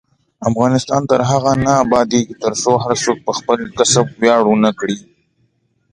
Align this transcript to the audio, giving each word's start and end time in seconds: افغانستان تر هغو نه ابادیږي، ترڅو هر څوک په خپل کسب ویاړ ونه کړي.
افغانستان 0.49 1.01
تر 1.11 1.19
هغو 1.29 1.53
نه 1.65 1.73
ابادیږي، 1.85 2.33
ترڅو 2.43 2.71
هر 2.83 2.93
څوک 3.03 3.17
په 3.27 3.31
خپل 3.39 3.57
کسب 3.77 4.05
ویاړ 4.21 4.41
ونه 4.47 4.71
کړي. 4.79 4.97